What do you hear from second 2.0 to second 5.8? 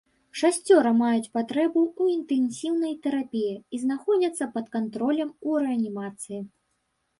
інтэнсіўнай тэрапіі і знаходзяцца пад кантролем у